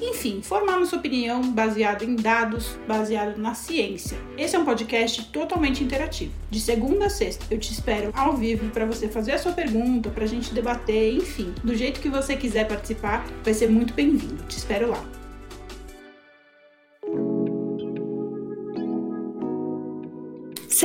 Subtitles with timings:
[0.00, 4.18] enfim, formar nossa opinião baseado em dados, baseado na ciência.
[4.36, 6.32] Esse é um podcast totalmente interativo.
[6.50, 10.10] De segunda a sexta, eu te espero ao vivo para você fazer a sua pergunta,
[10.10, 14.42] para a gente debater, enfim, do jeito que você quiser participar, vai ser muito bem-vindo.
[14.44, 15.19] Te espero lá.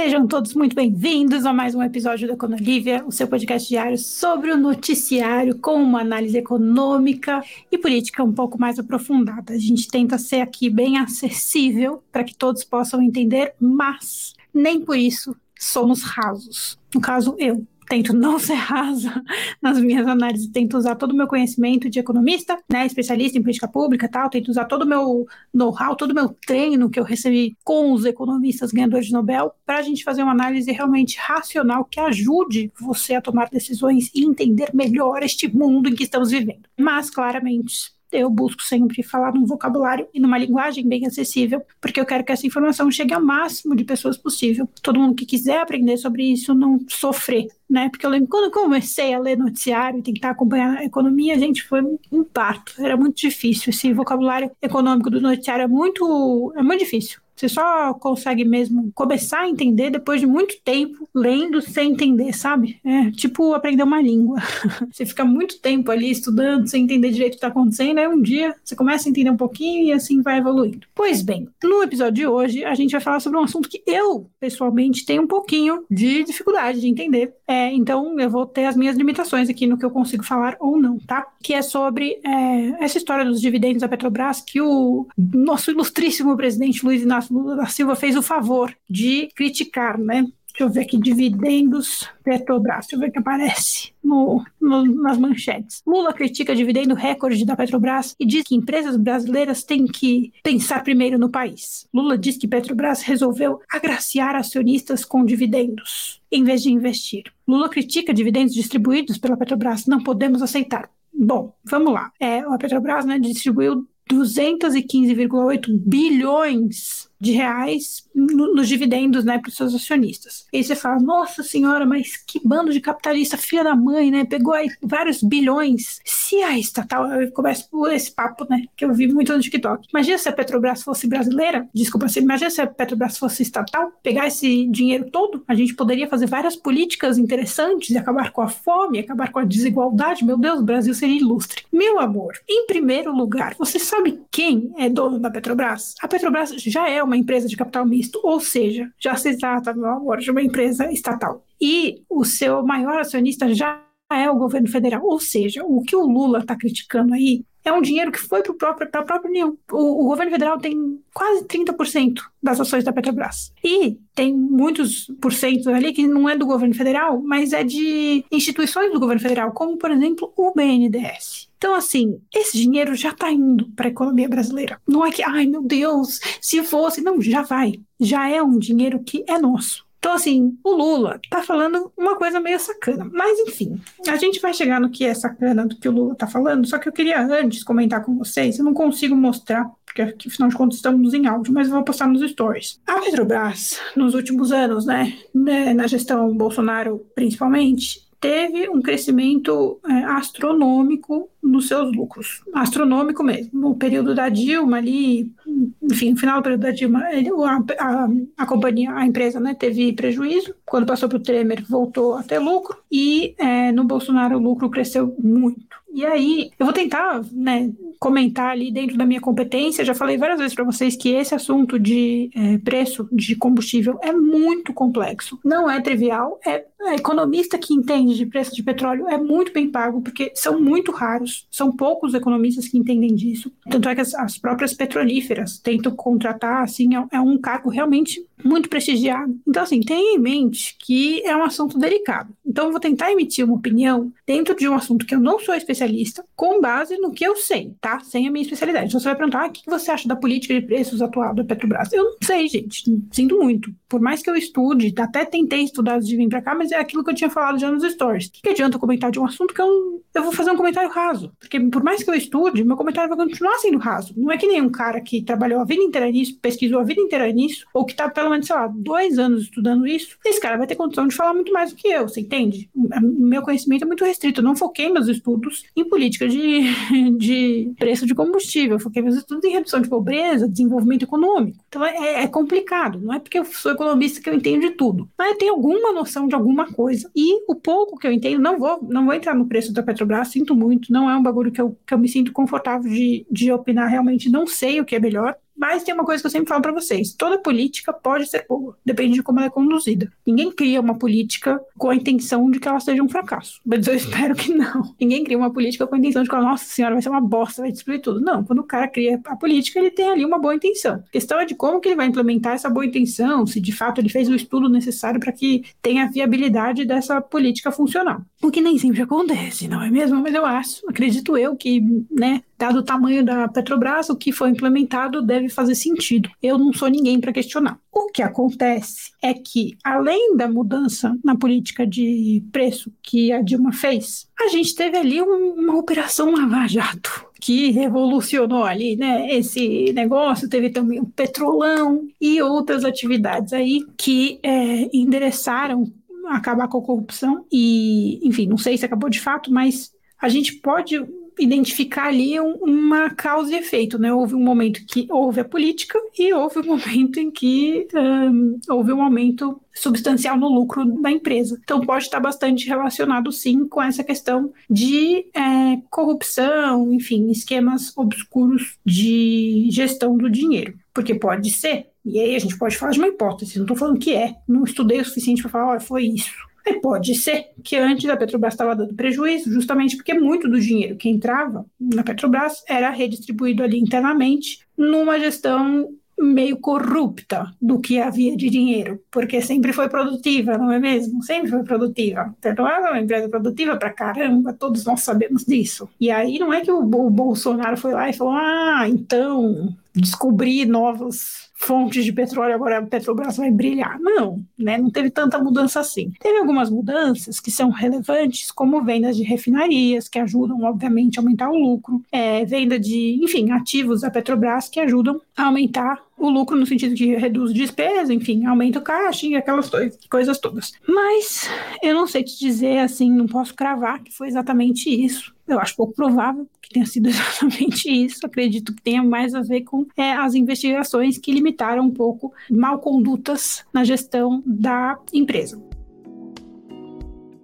[0.06, 4.52] Sejam todos muito bem-vindos a mais um episódio da Econolívia, o seu podcast diário sobre
[4.52, 9.54] o noticiário com uma análise econômica e política um pouco mais aprofundada.
[9.54, 14.96] A gente tenta ser aqui bem acessível para que todos possam entender, mas nem por
[14.96, 16.78] isso somos rasos.
[16.94, 19.24] No caso, eu tento não ser rasa
[19.62, 23.68] nas minhas análises, tento usar todo o meu conhecimento de economista, né, especialista em política
[23.68, 27.04] pública e tal, tento usar todo o meu know-how, todo o meu treino que eu
[27.04, 31.86] recebi com os economistas ganhadores de Nobel, para a gente fazer uma análise realmente racional
[31.86, 36.68] que ajude você a tomar decisões e entender melhor este mundo em que estamos vivendo.
[36.78, 42.06] Mas, claramente, eu busco sempre falar num vocabulário e numa linguagem bem acessível, porque eu
[42.06, 44.68] quero que essa informação chegue ao máximo de pessoas possível.
[44.82, 47.90] Todo mundo que quiser aprender sobre isso não sofrer, né?
[47.90, 51.64] Porque eu lembro quando eu comecei a ler noticiário e tentar acompanhar a economia, gente,
[51.64, 52.74] foi um parto.
[52.80, 53.70] Era muito difícil.
[53.70, 57.25] Esse vocabulário econômico do noticiário é muito, é muito difícil.
[57.36, 62.80] Você só consegue mesmo começar a entender depois de muito tempo lendo sem entender, sabe?
[62.84, 64.40] É tipo aprender uma língua.
[64.92, 68.22] você fica muito tempo ali estudando sem entender direito o que está acontecendo, aí um
[68.22, 70.88] dia você começa a entender um pouquinho e assim vai evoluindo.
[70.96, 74.30] Pois bem, no episódio de hoje a gente vai falar sobre um assunto que eu,
[74.40, 77.34] pessoalmente, tenho um pouquinho de dificuldade de entender.
[77.48, 80.80] É, então eu vou ter as minhas limitações aqui no que eu consigo falar ou
[80.80, 81.28] não, tá?
[81.44, 86.84] Que é sobre é, essa história dos dividendos da Petrobras que o nosso ilustríssimo presidente
[86.84, 90.26] Luiz Inácio Lula da Silva fez o favor de criticar, né?
[90.56, 95.18] Deixa eu ver aqui, dividendos Petrobras, deixa eu ver o que aparece no, no, nas
[95.18, 95.84] manchetes.
[95.86, 101.20] Lula critica dividendo recorde da Petrobras e diz que empresas brasileiras têm que pensar primeiro
[101.20, 101.86] no país.
[101.94, 107.24] Lula diz que Petrobras resolveu agraciar acionistas com dividendos, em vez de investir.
[107.46, 110.90] Lula critica dividendos distribuídos pela Petrobras, não podemos aceitar.
[111.14, 112.14] Bom, vamos lá.
[112.18, 119.56] É, a Petrobras né, distribuiu 215,8 bilhões de reais no, nos dividendos, né, para os
[119.56, 120.46] seus acionistas.
[120.52, 124.26] E aí você fala, nossa senhora, mas que bando de capitalista, filha da mãe, né,
[124.26, 126.00] pegou aí vários bilhões.
[126.06, 129.88] Se a estatal, eu começo por esse papo, né, que eu vi muito no TikTok.
[129.94, 134.28] Imagina se a Petrobras fosse brasileira, desculpa, você imagina se a Petrobras fosse estatal, pegar
[134.28, 139.00] esse dinheiro todo, a gente poderia fazer várias políticas interessantes e acabar com a fome,
[139.00, 140.26] acabar com a desigualdade.
[140.26, 141.64] Meu Deus, o Brasil seria ilustre.
[141.72, 145.94] Meu amor, em primeiro lugar, você sabe quem é dono da Petrobras?
[146.02, 150.20] A Petrobras já é uma empresa de capital misto, ou seja, já se trata, amor,
[150.20, 151.46] de uma empresa estatal.
[151.60, 155.04] E o seu maior acionista já é o governo federal.
[155.04, 158.70] Ou seja, o que o Lula está criticando aí é um dinheiro que foi para
[158.70, 159.58] a própria União.
[159.72, 163.52] O, governo federal tem quase 30% das ações da Petrobras.
[163.64, 168.94] E tem muitos porcentos ali que não é do governo federal, mas é de instituições
[168.94, 171.50] do governo federal, como, por exemplo, o BNDES.
[171.58, 174.80] Então, assim, esse dinheiro já está indo para a economia brasileira.
[174.88, 177.02] Não é que, ai meu Deus, se fosse.
[177.02, 177.80] Não, já vai.
[178.00, 179.85] Já é um dinheiro que é nosso.
[180.06, 183.10] Então, assim, o Lula tá falando uma coisa meio sacana.
[183.12, 186.28] Mas, enfim, a gente vai chegar no que é sacana do que o Lula tá
[186.28, 186.68] falando.
[186.68, 188.60] Só que eu queria antes comentar com vocês.
[188.60, 192.08] Eu não consigo mostrar, porque afinal de contas estamos em áudio, mas eu vou postar
[192.08, 192.80] nos stories.
[192.86, 200.04] A Petrobras, nos últimos anos, né, né na gestão Bolsonaro principalmente, teve um crescimento é,
[200.06, 202.42] astronômico nos seus lucros.
[202.54, 203.52] Astronômico mesmo.
[203.54, 205.32] No período da Dilma ali,
[205.82, 209.94] enfim, no final do período da Dilma, a, a, a, companhia, a empresa né, teve
[209.94, 210.56] prejuízo.
[210.66, 212.78] Quando passou para o Temer, voltou a ter lucro.
[212.92, 215.85] E é, no Bolsonaro o lucro cresceu muito.
[215.96, 219.86] E aí, eu vou tentar né, comentar ali dentro da minha competência.
[219.86, 224.12] Já falei várias vezes para vocês que esse assunto de é, preço de combustível é
[224.12, 225.40] muito complexo.
[225.42, 226.38] Não é trivial.
[226.46, 230.60] É, é economista que entende de preço de petróleo é muito bem pago, porque são
[230.60, 233.50] muito raros são poucos economistas que entendem disso.
[233.70, 238.22] Tanto é que as, as próprias petrolíferas tentam contratar, assim, é, é um cargo realmente
[238.46, 239.36] muito prestigiado.
[239.48, 242.34] Então, assim, tenha em mente que é um assunto delicado.
[242.46, 245.56] Então, eu vou tentar emitir uma opinião dentro de um assunto que eu não sou
[245.56, 248.00] especialista, com base no que eu sei, tá?
[248.02, 248.88] Sem a minha especialidade.
[248.88, 251.44] Então, você vai perguntar, ah, o que você acha da política de preços atual da
[251.44, 251.92] Petrobras?
[251.92, 252.84] Eu não sei, gente.
[253.12, 253.74] Sinto muito.
[253.90, 257.04] Por mais que eu estude, até tentei estudar de vir pra cá, mas é aquilo
[257.04, 258.28] que eu tinha falado já nos stories.
[258.28, 260.90] O que, adianta eu comentar de um assunto que eu, eu vou fazer um comentário
[260.90, 261.32] raso?
[261.40, 264.14] Porque por mais que eu estude, meu comentário vai continuar sendo raso.
[264.16, 267.02] Não é que nem um cara que trabalhou a vida inteira nisso, pesquisou a vida
[267.02, 270.18] inteira nisso, ou que tá pelo menos, sei lá, dois anos estudando isso.
[270.26, 272.70] Esse cara vai ter condição de falar muito mais do que eu, você entende?
[272.74, 274.42] O meu conhecimento é muito restrito.
[274.42, 276.64] Eu não foquei meus estudos em política de,
[277.18, 281.64] de preço de combustível, eu foquei meus estudos em redução de pobreza, desenvolvimento econômico.
[281.68, 283.00] Então é, é complicado.
[283.00, 285.92] Não é porque eu sou economista que eu entendo de tudo, mas eu tenho alguma
[285.92, 287.10] noção de alguma coisa.
[287.16, 290.30] E o pouco que eu entendo, não vou, não vou entrar no preço da Petrobras,
[290.30, 293.52] sinto muito, não é um bagulho que eu, que eu me sinto confortável de, de
[293.52, 295.36] opinar realmente, não sei o que é melhor.
[295.58, 298.78] Mas tem uma coisa que eu sempre falo para vocês: toda política pode ser boa,
[298.86, 300.12] depende de como ela é conduzida.
[300.26, 303.62] Ninguém cria uma política com a intenção de que ela seja um fracasso.
[303.66, 304.94] Mas eu espero que não.
[305.00, 307.62] Ninguém cria uma política com a intenção de que, nossa senhora, vai ser uma bosta,
[307.62, 308.20] vai destruir tudo.
[308.20, 310.96] Não, quando o cara cria a política, ele tem ali uma boa intenção.
[310.96, 314.00] A questão é de como que ele vai implementar essa boa intenção, se de fato
[314.00, 318.22] ele fez o estudo necessário para que tenha viabilidade dessa política funcional.
[318.42, 320.22] O que nem sempre acontece, não é mesmo?
[320.22, 321.82] Mas eu acho, acredito eu, que,
[322.12, 326.30] né, dado o tamanho da Petrobras, o que foi implementado deve fazer sentido.
[326.42, 327.80] Eu não sou ninguém para questionar.
[327.92, 333.72] O que acontece é que, além da mudança na política de preço que a Dilma
[333.72, 339.32] fez, a gente teve ali um, uma operação lava-jato que revolucionou ali, né?
[339.32, 345.86] Esse negócio teve também o petrolão e outras atividades aí que é, endereçaram
[346.28, 350.56] acabar com a corrupção e, enfim, não sei se acabou de fato, mas a gente
[350.56, 351.00] pode
[351.40, 354.14] identificar ali um, uma causa e efeito, né?
[354.14, 358.94] Houve um momento que houve a política e houve um momento em que um, houve
[358.94, 361.60] um aumento substancial no lucro da empresa.
[361.64, 368.78] Então pode estar bastante relacionado sim com essa questão de é, corrupção, enfim, esquemas obscuros
[368.86, 371.88] de gestão do dinheiro, porque pode ser.
[372.06, 374.64] E aí a gente pode falar de uma hipótese, não estou falando que é, não
[374.64, 376.32] estudei o suficiente para falar, olha, foi isso.
[376.66, 380.96] E pode ser que antes a Petrobras estava dando prejuízo, justamente porque muito do dinheiro
[380.96, 388.36] que entrava na Petrobras era redistribuído ali internamente numa gestão meio corrupta do que havia
[388.38, 391.22] de dinheiro, porque sempre foi produtiva, não é mesmo?
[391.24, 392.34] Sempre foi produtiva.
[392.40, 395.90] Petrobras é uma empresa produtiva pra caramba, todos nós sabemos disso.
[396.00, 401.50] E aí não é que o, Bolsonaro foi lá e falou: ah, então descobrir novos
[401.66, 404.00] fontes de petróleo, agora a Petrobras vai brilhar.
[404.00, 404.78] Não, né?
[404.78, 406.12] Não teve tanta mudança assim.
[406.20, 411.50] Teve algumas mudanças que são relevantes, como vendas de refinarias, que ajudam, obviamente, a aumentar
[411.50, 416.56] o lucro, é, venda de, enfim, ativos da Petrobras que ajudam a aumentar o lucro
[416.56, 419.70] no sentido de reduz despesa, enfim, aumenta o caixa e aquelas
[420.10, 420.74] coisas todas.
[420.88, 421.50] Mas
[421.84, 425.36] eu não sei te dizer assim, não posso cravar que foi exatamente isso.
[425.48, 428.26] Eu acho pouco provável que tenha sido exatamente isso.
[428.26, 432.80] Acredito que tenha mais a ver com é, as investigações que limitaram um pouco mal
[432.80, 435.62] condutas na gestão da empresa.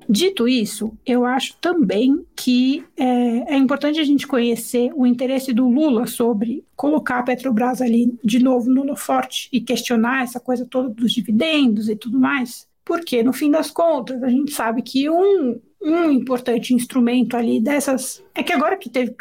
[0.09, 5.69] Dito isso, eu acho também que é, é, importante a gente conhecer o interesse do
[5.69, 10.89] Lula sobre colocar a Petrobras ali de novo no forte e questionar essa coisa toda
[10.89, 15.61] dos dividendos e tudo mais, porque no fim das contas a gente sabe que um
[15.81, 18.23] um importante instrumento ali dessas.
[18.33, 19.15] É que agora que teve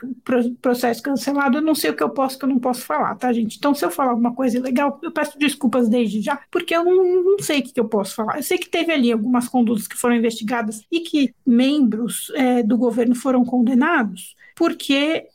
[0.61, 3.33] processo cancelado, eu não sei o que eu posso que eu não posso falar, tá,
[3.33, 3.57] gente?
[3.57, 7.25] Então, se eu falar alguma coisa ilegal, eu peço desculpas desde já, porque eu não,
[7.25, 8.37] não sei o que, eu posso falar.
[8.37, 12.77] Eu sei que teve ali algumas condutas que foram investigadas e que membros é, do
[12.77, 15.27] governo foram condenados porque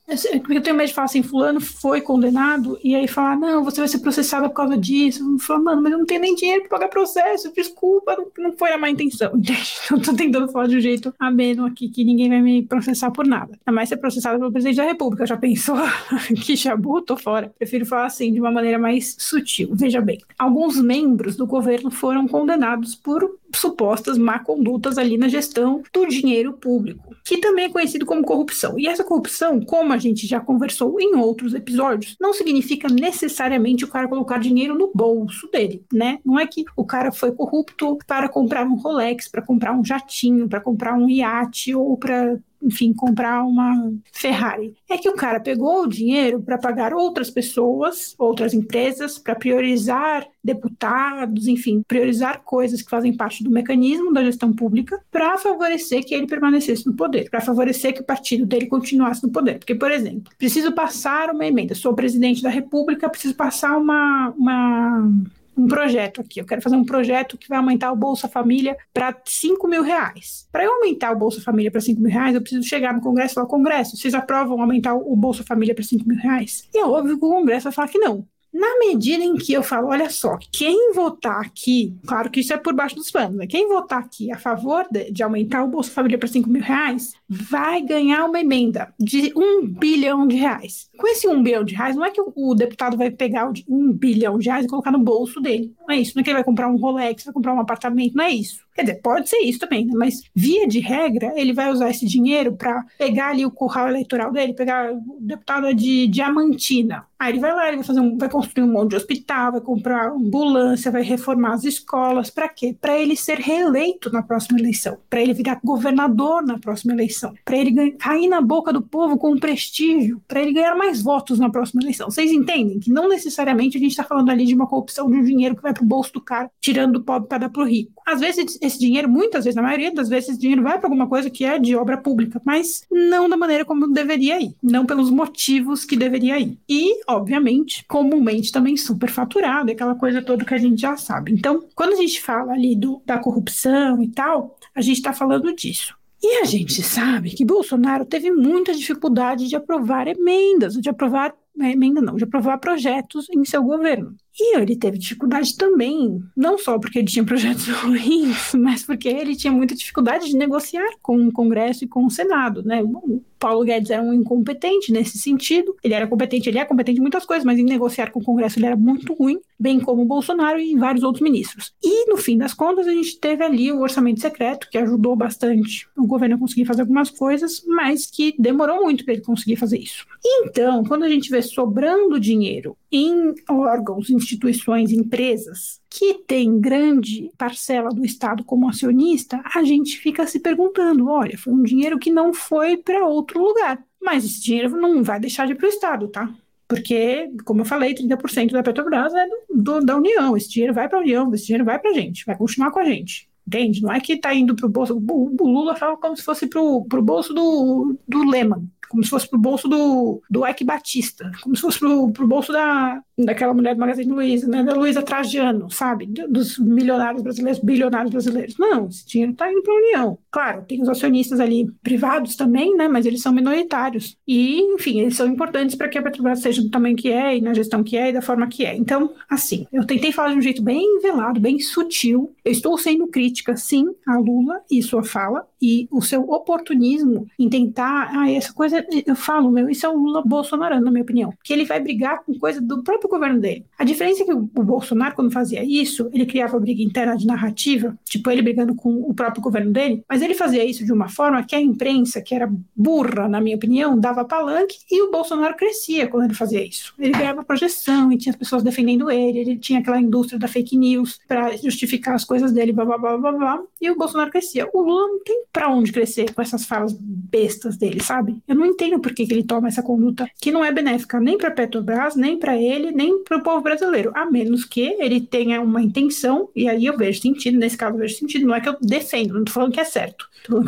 [0.50, 3.88] eu tenho medo de falar assim, fulano foi condenado, e aí falar, não, você vai
[3.88, 5.40] ser processado por causa disso.
[5.40, 8.72] Falo, mano, mas eu não tenho nem dinheiro para pagar processo, desculpa, não, não foi
[8.72, 9.32] a má intenção?
[9.90, 13.26] Eu tô tentando falar de um jeito ameno aqui, que ninguém vai me processar por
[13.26, 13.58] nada.
[13.66, 15.76] Ainda mais ser processado pelo presidente da república, já pensou?
[16.46, 17.52] que chabu, tô fora.
[17.58, 19.70] Prefiro falar assim, de uma maneira mais sutil.
[19.74, 25.84] Veja bem, alguns membros do governo foram condenados por supostas má condutas ali na gestão
[25.94, 28.78] do dinheiro público, que também é conhecido como corrupção.
[28.80, 33.88] E essa corrupção, como a gente já conversou em outros episódios, não significa necessariamente o
[33.88, 36.20] cara colocar dinheiro no bolso dele, né?
[36.26, 40.48] Não é que o cara foi corrupto para comprar um Rolex, para comprar um jatinho,
[40.48, 44.74] para comprar um iate ou para enfim, comprar uma Ferrari.
[44.90, 50.26] É que o cara pegou o dinheiro para pagar outras pessoas, outras empresas, para priorizar
[50.46, 56.14] deputados, enfim, priorizar coisas que fazem parte do mecanismo da gestão pública para favorecer que
[56.14, 59.58] ele permanecesse no poder, para favorecer que o partido dele continuasse no poder.
[59.58, 65.12] Porque, por exemplo, preciso passar uma emenda, sou presidente da República, preciso passar uma, uma
[65.58, 66.40] um projeto aqui.
[66.40, 70.48] Eu quero fazer um projeto que vai aumentar o Bolsa Família para 5 mil reais.
[70.52, 73.34] Para eu aumentar o Bolsa Família para 5 mil reais, eu preciso chegar no Congresso
[73.34, 76.68] e falar: Congresso, vocês aprovam aumentar o Bolsa Família para 5 mil reais?
[76.74, 78.28] E é óbvio que o Congresso vai falar que não.
[78.56, 82.58] Na medida em que eu falo, olha só, quem votar aqui, claro que isso é
[82.58, 83.46] por baixo dos panos, né?
[83.46, 87.12] Quem votar aqui a favor de, de aumentar o Bolsa Família para 5 mil reais,
[87.28, 90.90] vai ganhar uma emenda de um bilhão de reais.
[90.98, 93.54] Com esse um bilhão de reais, não é que o, o deputado vai pegar o
[93.68, 95.76] um bilhão de reais e colocar no bolso dele.
[95.86, 96.14] Não é isso.
[96.16, 98.65] Não é que ele vai comprar um Rolex, vai comprar um apartamento, não é isso.
[98.76, 99.94] Quer dizer, pode ser isso também, né?
[99.96, 104.34] mas via de regra, ele vai usar esse dinheiro para pegar ali o curral eleitoral
[104.34, 107.06] dele, pegar o deputado de Diamantina.
[107.18, 109.62] Aí ele vai lá, ele vai fazer um, vai construir um monte de hospital, vai
[109.62, 112.76] comprar ambulância, vai reformar as escolas, para quê?
[112.80, 117.56] Para ele ser reeleito na próxima eleição, para ele virar governador na próxima eleição, para
[117.56, 121.50] ele ganhar, cair na boca do povo com prestígio, para ele ganhar mais votos na
[121.50, 122.12] próxima eleição.
[122.12, 125.24] Vocês entendem que não necessariamente a gente está falando ali de uma corrupção de um
[125.24, 127.66] dinheiro que vai para o bolso do cara, tirando do pobre para dar para o
[127.66, 128.04] rico.
[128.06, 131.08] Às vezes esse dinheiro, muitas vezes, na maioria das vezes, esse dinheiro vai para alguma
[131.08, 135.10] coisa que é de obra pública, mas não da maneira como deveria ir, não pelos
[135.10, 136.58] motivos que deveria ir.
[136.68, 141.32] E, obviamente, comumente também superfaturado, aquela coisa toda que a gente já sabe.
[141.32, 145.54] Então, quando a gente fala ali do, da corrupção e tal, a gente está falando
[145.54, 145.96] disso.
[146.22, 152.02] E a gente sabe que Bolsonaro teve muita dificuldade de aprovar emendas, de aprovar emenda
[152.02, 154.16] não, de aprovar projetos em seu governo.
[154.38, 159.36] E ele teve dificuldade também, não só porque ele tinha projetos ruins, mas porque ele
[159.36, 162.84] tinha muita dificuldade de negociar com o Congresso e com o Senado, né?
[162.84, 165.76] O Paulo Guedes era um incompetente nesse sentido.
[165.84, 168.60] Ele era competente, ele é competente em muitas coisas, mas em negociar com o Congresso
[168.60, 171.74] ele era muito ruim, bem como o Bolsonaro e vários outros ministros.
[171.84, 175.88] E no fim das contas, a gente teve ali o orçamento secreto, que ajudou bastante
[175.96, 179.80] o governo a conseguir fazer algumas coisas, mas que demorou muito para ele conseguir fazer
[179.80, 180.06] isso.
[180.26, 187.90] Então, quando a gente vê sobrando dinheiro em órgãos, instituições, empresas que têm grande parcela
[187.90, 192.34] do Estado como acionista, a gente fica se perguntando: olha, foi um dinheiro que não
[192.34, 193.84] foi para outro lugar.
[194.02, 196.32] Mas esse dinheiro não vai deixar de ir para o Estado, tá?
[196.68, 200.36] Porque, como eu falei, 30% da Petrobras é do, do, da União.
[200.36, 202.80] Esse dinheiro vai para a União, esse dinheiro vai para a gente, vai continuar com
[202.80, 203.30] a gente.
[203.48, 203.82] Entende?
[203.82, 204.96] Não é que está indo para o bolso.
[204.98, 209.28] O Lula fala como se fosse para o bolso do, do Lehman como se fosse
[209.28, 213.76] pro bolso do, do Ike Batista, como se fosse pro, pro bolso da, daquela mulher
[213.76, 218.58] do Magazine Luiza, né, da Luiza Trajano, sabe, dos milionários brasileiros, bilionários brasileiros.
[218.58, 220.18] Não, esse dinheiro está indo para a União.
[220.36, 224.18] Claro, tem os acionistas ali privados também, né, mas eles são minoritários.
[224.28, 227.42] E, enfim, eles são importantes para que a Petrobras seja do tamanho que é, e
[227.42, 228.76] na gestão que é, e da forma que é.
[228.76, 232.36] Então, assim, eu tentei falar de um jeito bem velado, bem sutil.
[232.44, 237.48] Eu estou sendo crítica, sim, a Lula e sua fala, e o seu oportunismo em
[237.48, 241.34] tentar, ah, essa coisa, eu falo, meu, isso é o Lula Bolsonaro, na minha opinião,
[241.44, 243.66] que ele vai brigar com coisa do próprio governo dele.
[243.80, 247.98] A diferença é que o, Bolsonaro, quando fazia isso, ele criava briga interna de narrativa,
[248.04, 251.44] tipo ele brigando com o próprio governo dele, mas ele fazia isso de uma forma
[251.44, 256.08] que a imprensa, que era burra, na minha opinião, dava palanque e o Bolsonaro crescia
[256.08, 256.94] quando ele fazia isso.
[257.00, 260.78] Ele ganhava projeção e tinha as pessoas defendendo ele, ele tinha aquela indústria da fake
[260.78, 264.68] news para justificar as coisas dele, blá blá blá blá blá, e o Bolsonaro crescia.
[264.74, 268.38] O Lula não tem para onde crescer com essas falas bestas dele, sabe?
[268.48, 271.38] Eu não entendo por que, que ele toma essa conduta que não é benéfica nem
[271.38, 275.62] para Petrobras, nem para ele, nem para o povo brasileiro, a menos que ele tenha
[275.62, 278.70] uma intenção, e aí eu vejo sentido, nesse caso eu vejo sentido, não é que
[278.70, 280.62] eu defendo, não tô falando que é certo, que eu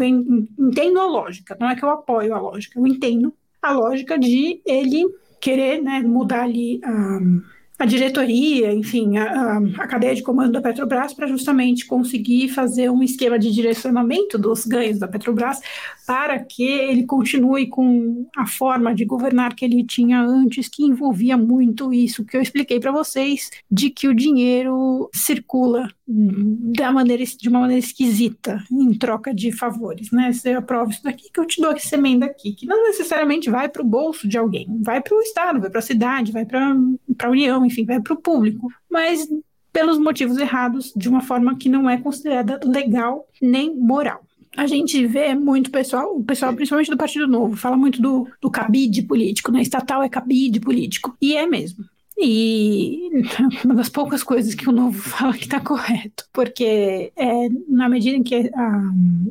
[0.59, 4.61] entendo a lógica, não é que eu apoio a lógica, eu entendo a lógica de
[4.65, 5.05] ele
[5.39, 7.19] querer né, mudar ali a.
[7.79, 13.03] A diretoria, enfim, a, a, cadeia de comando da Petrobras para justamente conseguir fazer um
[13.03, 15.59] esquema de direcionamento dos ganhos da Petrobras
[16.07, 21.37] para que ele continue com a forma de governar que ele tinha antes, que envolvia
[21.37, 27.49] muito isso que eu expliquei para vocês, de que o dinheiro circula da maneira, de
[27.49, 30.31] uma maneira esquisita, em troca de favores, né?
[30.31, 33.67] Você aprova isso daqui que eu te dou essa emenda aqui, que não necessariamente vai
[33.67, 36.75] para o bolso de alguém, vai para o Estado, vai para a cidade, vai para
[37.19, 39.27] a União, enfim, vai para o público, mas
[39.73, 44.23] pelos motivos errados, de uma forma que não é considerada legal nem moral.
[44.55, 48.49] A gente vê muito pessoal, o pessoal principalmente do Partido Novo, fala muito do, do
[48.49, 49.61] cabide político, né?
[49.61, 51.15] Estatal é cabide político.
[51.21, 51.85] E é mesmo.
[52.19, 53.11] E
[53.63, 58.17] uma das poucas coisas que o Novo fala que está correto, porque é, na medida
[58.17, 58.81] em que a,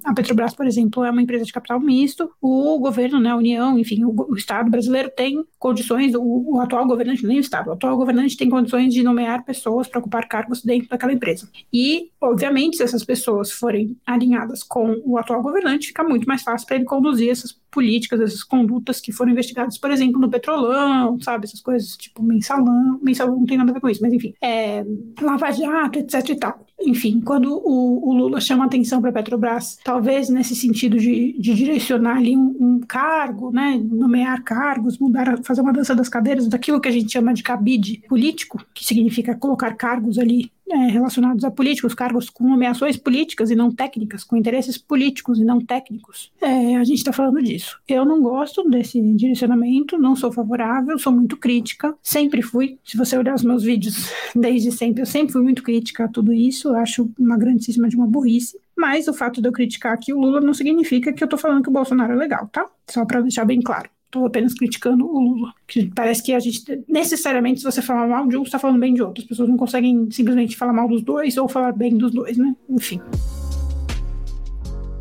[0.05, 3.77] a, Petrobras, por exemplo, é uma empresa de capital misto, o governo, né, a União,
[3.79, 7.73] enfim, o, o Estado brasileiro tem condições, o, o, atual governante, nem o Estado, o
[7.73, 11.49] atual governante tem condições de nomear pessoas para ocupar cargos dentro daquela empresa.
[11.73, 16.67] E, obviamente, se essas pessoas forem alinhadas com o atual governante, fica muito mais fácil
[16.67, 21.45] para ele conduzir essas políticas, essas condutas que foram investigadas, por exemplo, no Petrolão, sabe,
[21.45, 24.85] essas coisas tipo mensalão, mensalão não tem nada a ver com isso, mas enfim, é,
[25.21, 26.67] Lava Jato, etc e tal.
[26.81, 31.55] Enfim, quando o, o Lula chama atenção para a Petrobras, talvez nesse sentido de, de
[31.55, 36.81] direcionar ali um, um, cargo, né, nomear cargos, mudar, fazer uma dança das cadeiras daquilo
[36.81, 41.51] que a gente chama de cabide político, que significa colocar cargos ali é, relacionados a
[41.51, 46.33] políticos, cargos com nomeações políticas e não técnicas, com interesses políticos e não técnicos.
[46.41, 47.81] É, a gente está falando disso.
[47.87, 52.79] Eu não gosto desse direcionamento, não sou favorável, sou muito crítica, sempre fui.
[52.85, 56.33] Se você olhar os meus vídeos desde sempre, eu sempre fui muito crítica a tudo
[56.33, 58.59] isso, eu acho uma grandíssima de uma burrice.
[58.77, 61.63] Mas o fato de eu criticar aqui o Lula não significa que eu tô falando
[61.63, 62.67] que o Bolsonaro é legal, tá?
[62.87, 63.89] Só para deixar bem claro.
[64.17, 65.53] Estou apenas criticando o Lula.
[65.67, 68.81] Que parece que a gente, necessariamente, se você falar mal de um, você está falando
[68.81, 69.23] bem de outro.
[69.23, 72.57] As pessoas não conseguem simplesmente falar mal dos dois ou falar bem dos dois, né?
[72.71, 72.99] Enfim.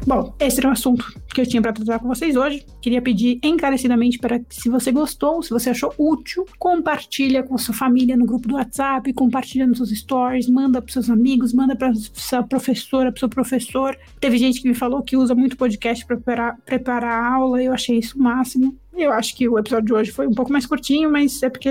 [0.06, 2.66] Bom, esse era o assunto que eu tinha para tratar com vocês hoje.
[2.82, 7.76] Queria pedir encarecidamente para que, se você gostou, se você achou útil, compartilha com sua
[7.76, 11.94] família no grupo do WhatsApp, compartilha nos seus stories, manda para seus amigos, manda para
[11.94, 13.98] sua professora, para seu professor.
[14.20, 17.74] Teve gente que me falou que usa muito podcast para preparar, preparar a aula, eu
[17.74, 18.78] achei isso o máximo.
[18.98, 21.70] Eu acho que o episódio de hoje foi um pouco mais curtinho, mas é porque,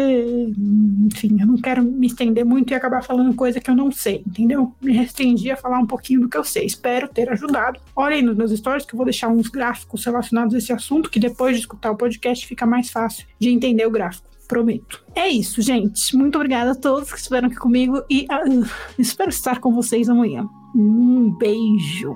[1.07, 4.23] enfim, eu não quero me estender muito e acabar falando coisa que eu não sei,
[4.27, 4.75] entendeu?
[4.81, 6.67] Me restringi a falar um pouquinho do que eu sei.
[6.67, 7.81] Espero ter ajudado.
[7.97, 11.19] Olhem nos meus stories que eu vou deixar uns gráficos relacionados a esse assunto, que
[11.19, 14.29] depois de escutar o podcast fica mais fácil de entender o gráfico.
[14.47, 15.03] Prometo.
[15.15, 16.15] É isso, gente.
[16.15, 18.67] Muito obrigada a todos que estiveram aqui comigo e uh,
[18.99, 20.47] espero estar com vocês amanhã.
[20.77, 22.15] Um beijo.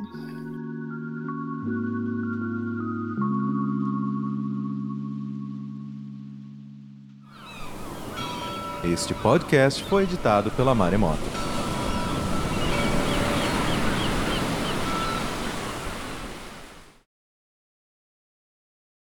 [8.84, 11.57] Este podcast foi editado pela Maremoto.